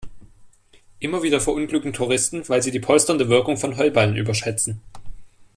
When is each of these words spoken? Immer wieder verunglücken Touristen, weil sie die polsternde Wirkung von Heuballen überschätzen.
Immer 0.99 1.21
wieder 1.21 1.39
verunglücken 1.39 1.93
Touristen, 1.93 2.49
weil 2.49 2.63
sie 2.63 2.71
die 2.71 2.79
polsternde 2.79 3.29
Wirkung 3.29 3.57
von 3.57 3.77
Heuballen 3.77 4.15
überschätzen. 4.15 4.81